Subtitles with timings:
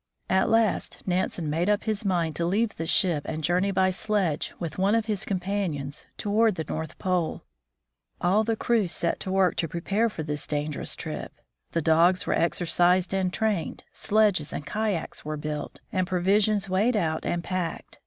[0.31, 4.51] At last Nansen made up his mind to leave the ship and journey by sledge
[4.57, 7.43] with one of his companions toward the North Pole.
[8.19, 11.31] All the crew set to work to prepare for this dangerous trip.
[11.73, 17.23] The dogs were exercised and trained, sledges and kayaks were built, and provisions weighed out
[17.23, 17.99] and packed.